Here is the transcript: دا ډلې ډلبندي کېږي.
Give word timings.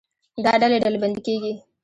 دا 0.43 0.53
ډلې 0.61 0.77
ډلبندي 0.83 1.21
کېږي. 1.27 1.53